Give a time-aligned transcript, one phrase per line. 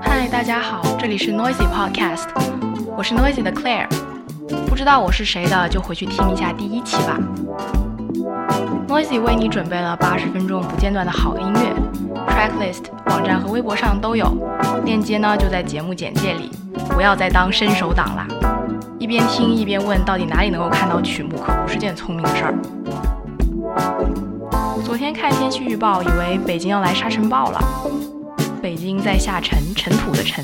[0.00, 2.28] 嗨，大家好，这里是 Noisy Podcast，
[2.96, 3.88] 我是 Noisy 的 Claire。
[4.68, 7.18] 不知道我是谁的，就回去听一下第一期吧。
[8.88, 11.74] Noisy 为你准备了八十分钟不间断的好音乐
[12.26, 14.26] ，tracklist 网站和微博上都有，
[14.82, 16.50] 链接呢就在节目简介里。
[16.94, 18.26] 不要再当伸手党啦，
[18.98, 22.54] 一边听一边问到底哪里能够看到曲目，可不是件聪明的事儿。
[24.82, 27.60] 昨天看天气预报，以为北京要来沙尘暴了，
[28.62, 30.42] 北京在下沉，尘土的尘。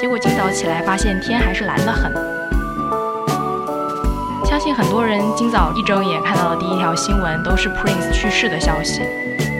[0.00, 2.37] 结果今早起来发现天还是蓝得很。
[4.48, 9.02] 相信很多人今早一睁眼看到的第一条新闻都是 Prince 去世的消息。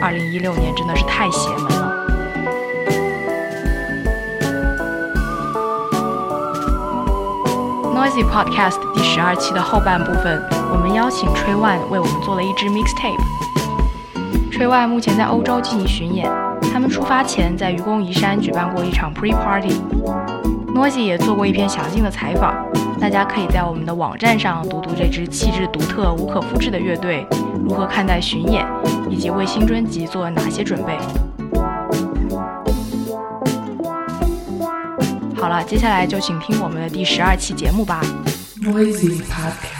[0.01, 2.07] 二零一六年真的是太邪门了。
[7.93, 13.21] Noisy Podcast 第十二期的后半部分，我们邀请 Trey One 为我们做了一支 mixtape。
[14.51, 16.27] Trey One 目前在欧洲进行巡演，
[16.73, 19.79] 他们出发前在愚公移山举办过一场 pre party。
[20.73, 22.55] Noisy 也做过一篇详尽的采访，
[22.99, 27.25] 大家可以在我们的网站上读读这支气质独特、无可复制的乐队
[27.63, 28.65] 如何看待巡演，
[29.09, 30.97] 以及为新专辑做了哪些准备。
[35.35, 38.01] 好了，接下来就请听我们的第十二期节目吧。
[38.61, 39.78] Noisy Podcast.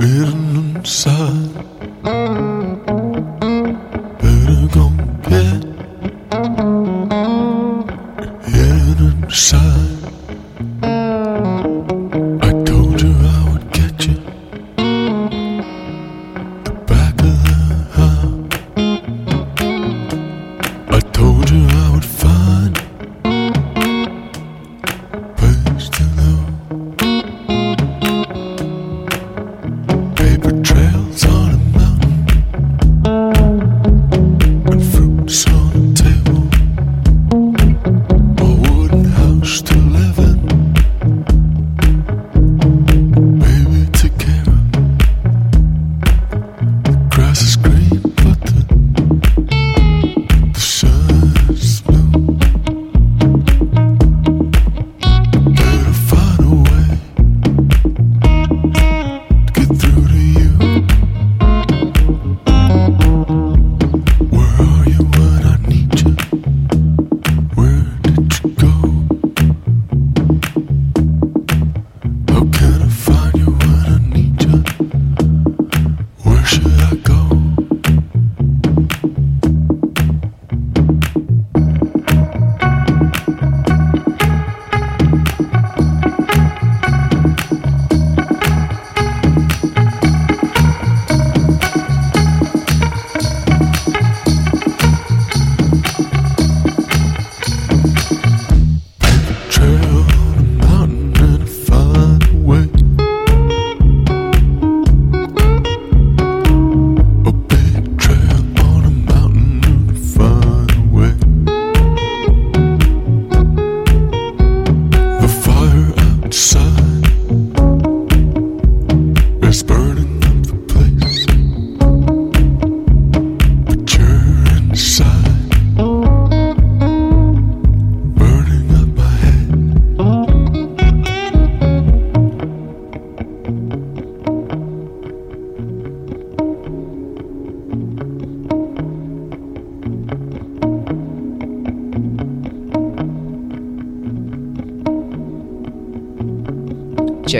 [0.00, 0.26] bir
[0.78, 1.36] insan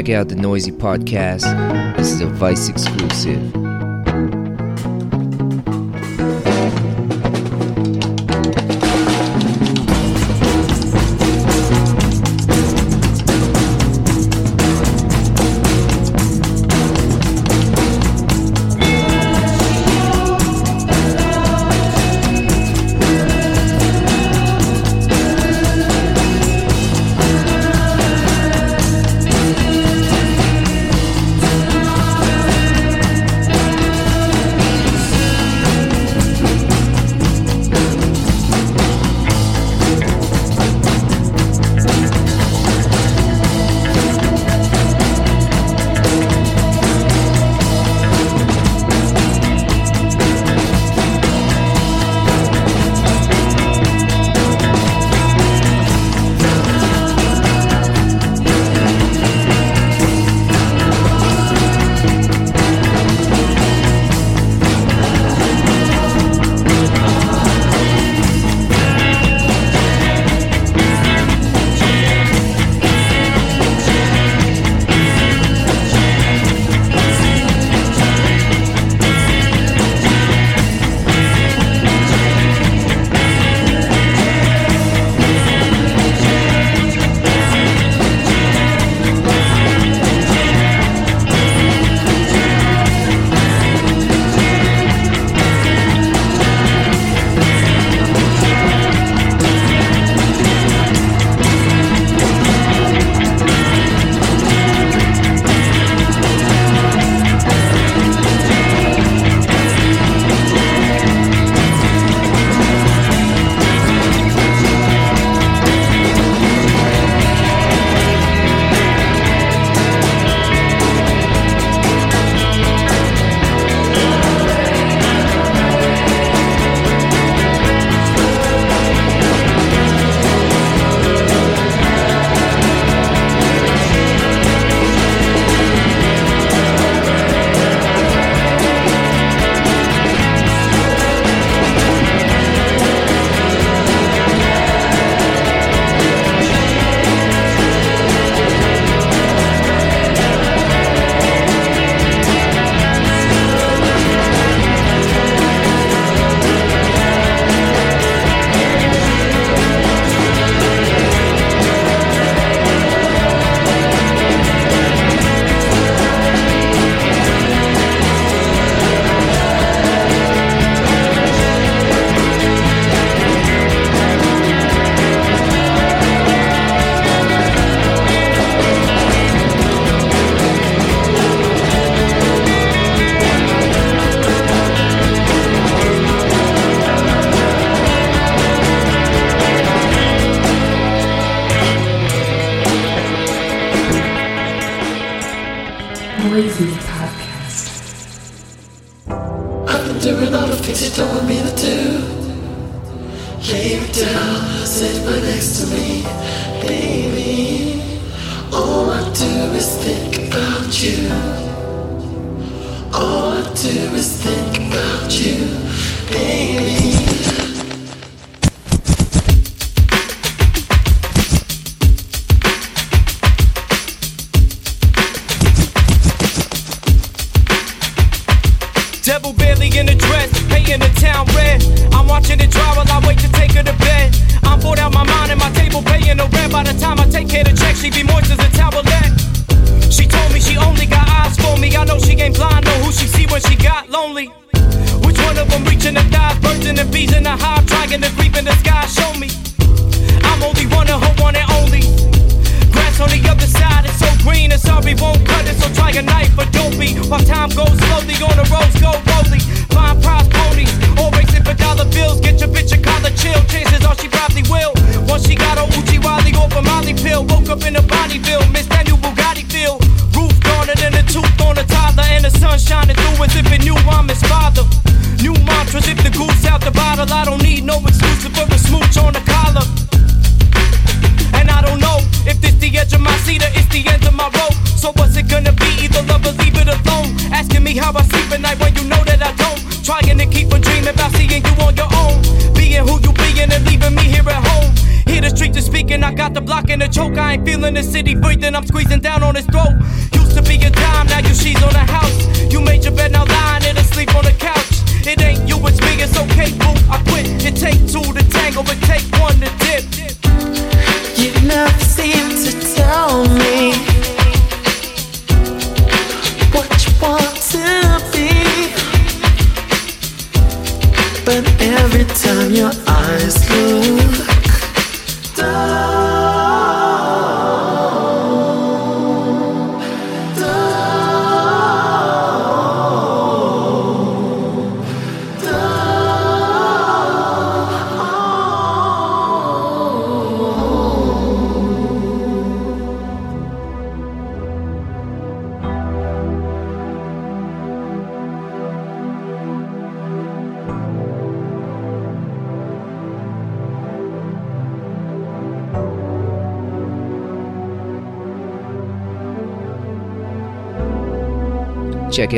[0.05, 1.45] check out the Noisy Podcast.
[1.97, 3.64] This is a Vice exclusive.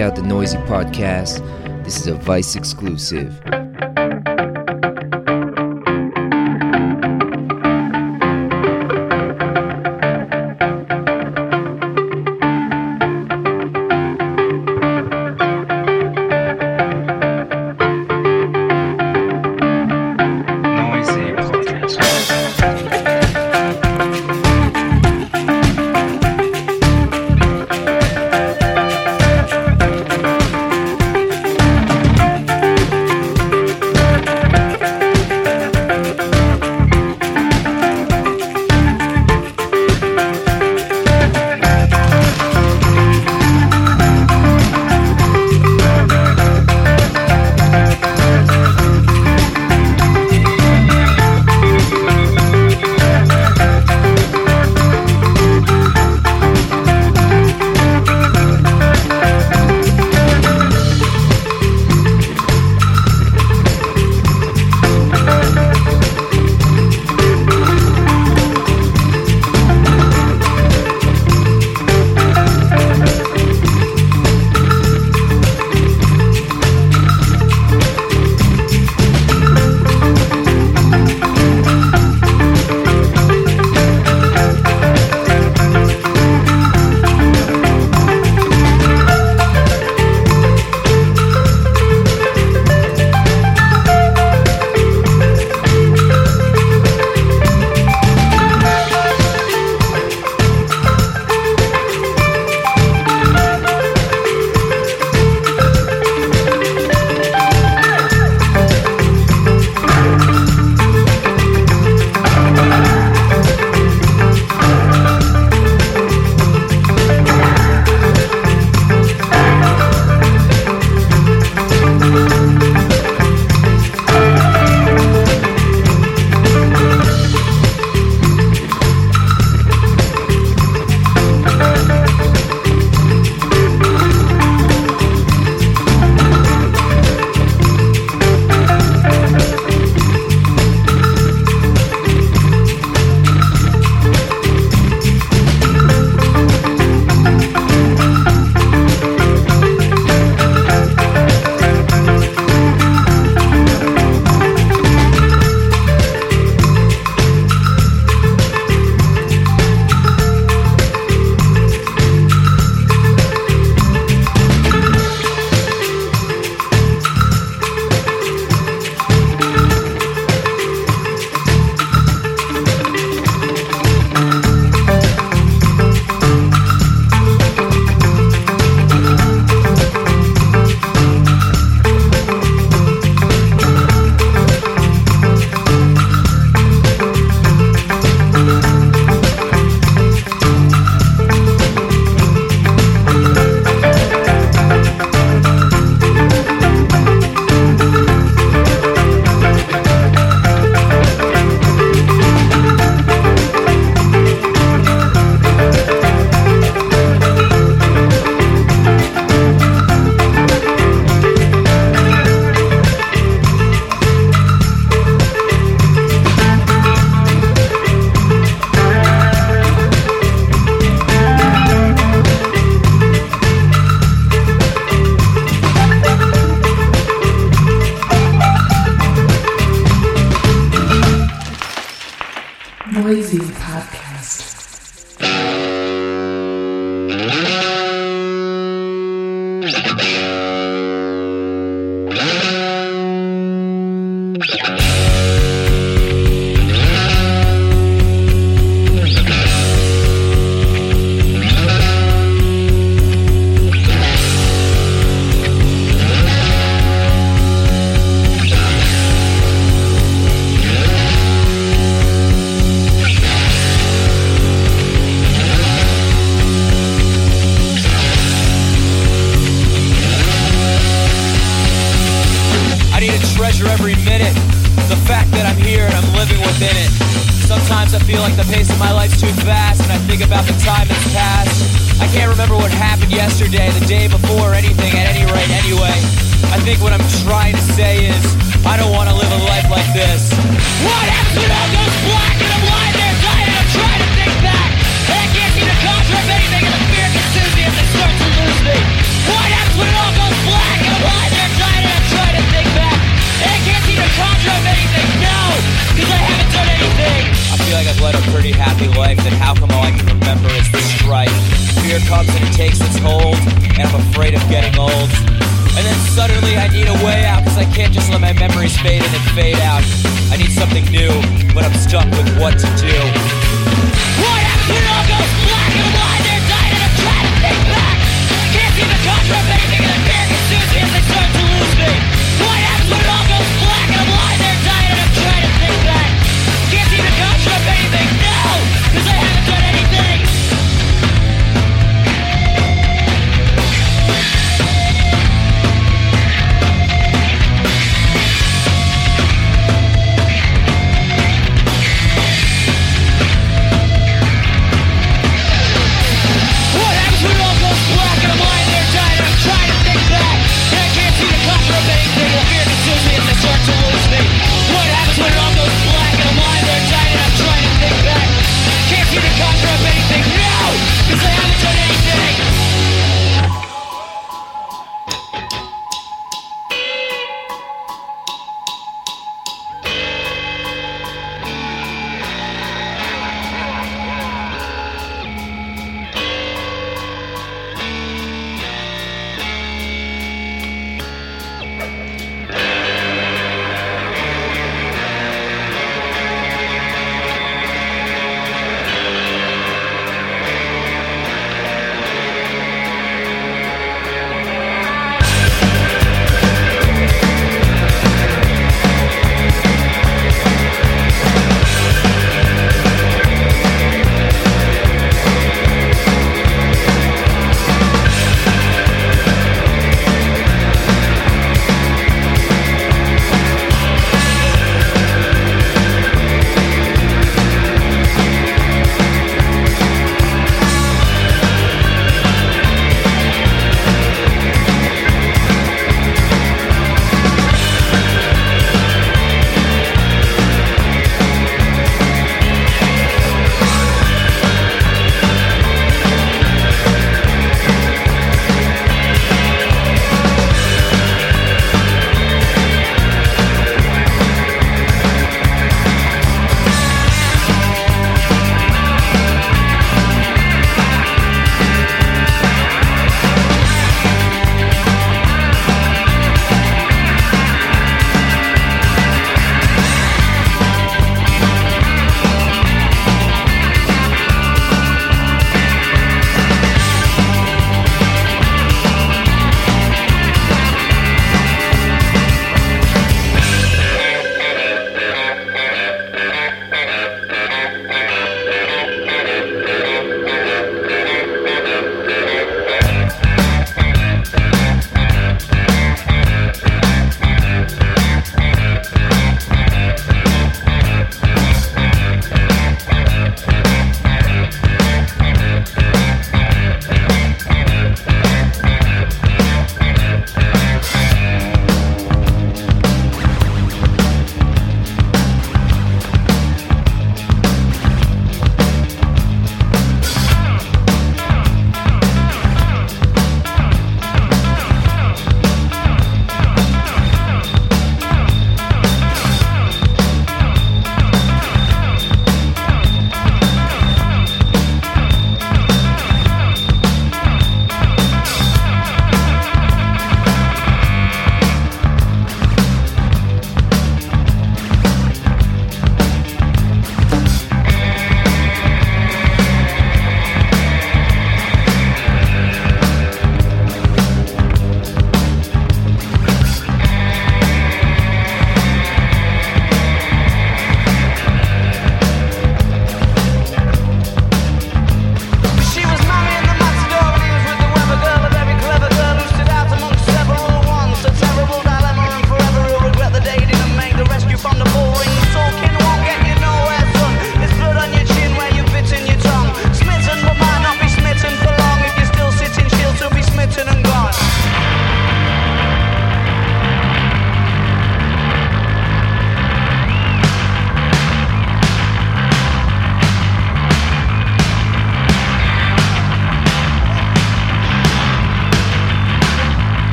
[0.00, 1.40] out the Noisy Podcast.
[1.84, 3.40] This is a Vice exclusive.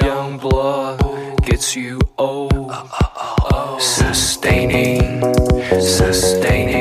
[0.00, 2.52] Young blood gets you old.
[2.70, 5.20] Uh, uh, uh, sustaining,
[5.80, 6.71] sustaining.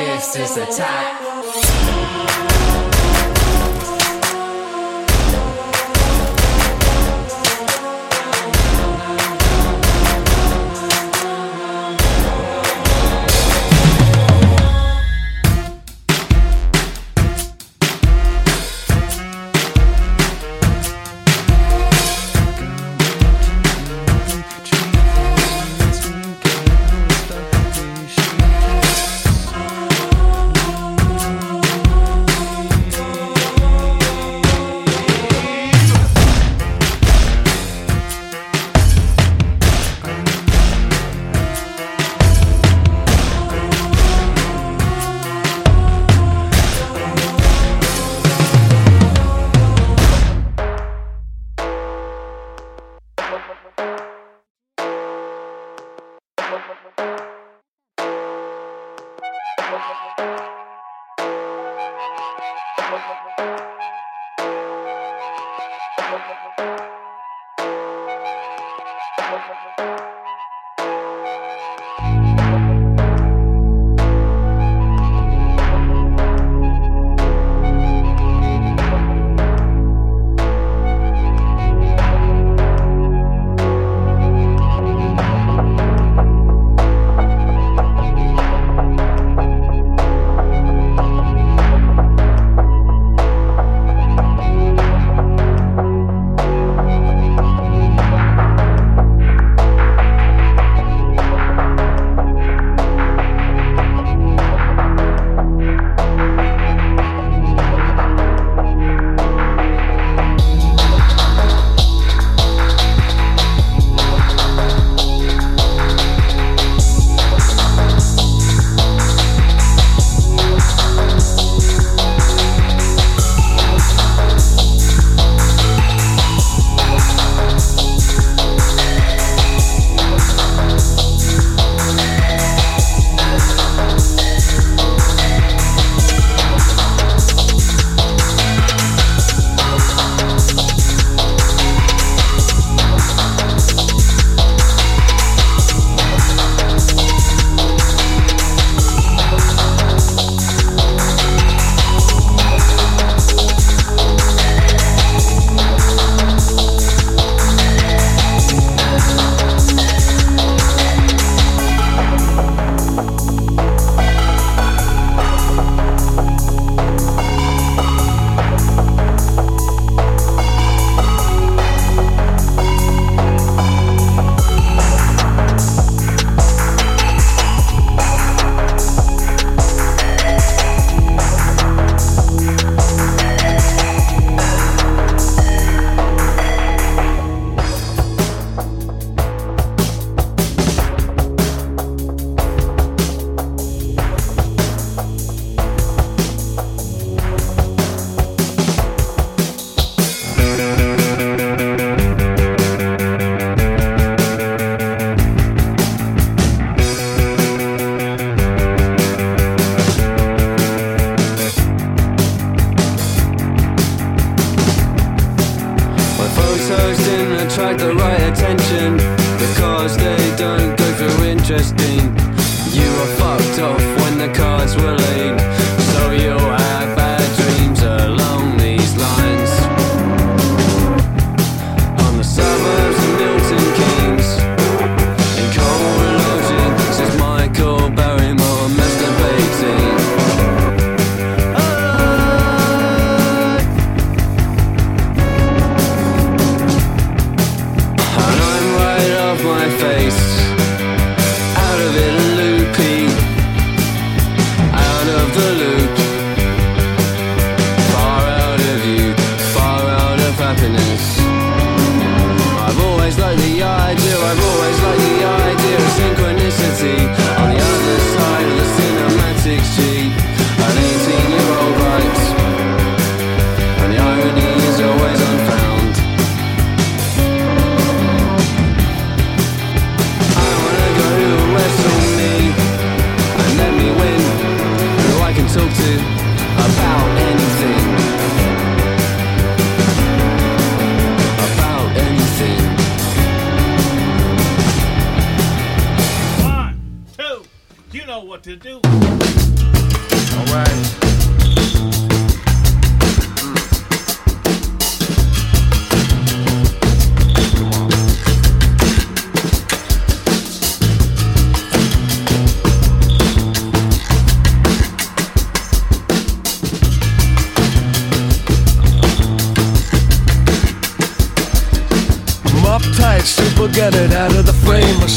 [0.00, 1.99] This is the time.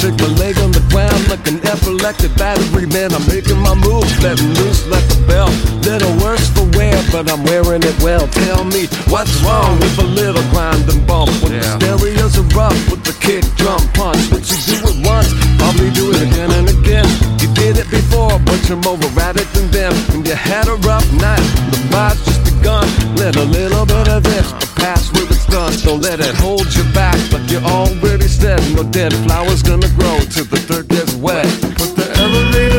[0.04, 2.84] Stick my leg on the ground like an epileptic battery.
[2.92, 5.48] Man, I'm making my moves, letting loose like a bell.
[5.80, 8.28] Little worse for wear, but I'm wearing it well.
[8.28, 11.32] Tell me what's wrong with a little grind and bump.
[11.40, 11.80] When yeah.
[11.80, 14.28] the stereos are rough with the kick drum punch.
[14.28, 17.08] But you do it once, probably do it again and again.
[17.40, 19.96] You did it before, but you're more erratic than them.
[20.12, 22.84] And you had a rough night, the vibe's just begun.
[23.16, 24.73] Let a little bit of this
[25.54, 27.18] done, don't let it hold you back.
[27.30, 31.46] But you're already dead, no dead flowers gonna grow till the dirt gets wet.
[31.78, 32.73] Put the elevator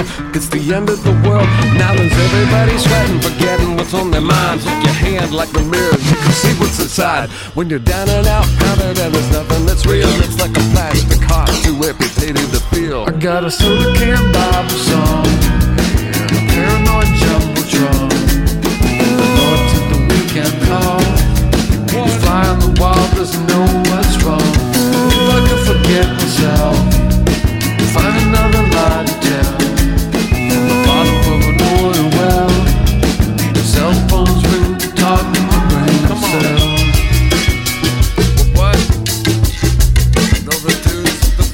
[0.00, 0.36] death.
[0.36, 1.46] It's the end of the world.
[1.76, 4.64] Now there's everybody sweating, forgetting what's on their minds.
[4.64, 7.30] Look your hand like the mirror, you can see what's inside.
[7.54, 10.08] When you're down and out, counted and there's nothing that's real.
[10.22, 13.04] It's like a plastic heart, too amputated to feel.
[13.06, 15.69] I got a soda can Bible song.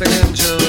[0.07, 0.66] angel.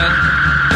[0.00, 0.69] Yeah.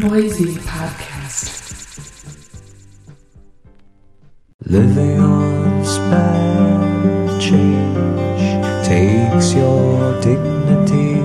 [0.00, 1.60] Noisy Podcast.
[4.64, 11.20] Living on spare change takes your dignity.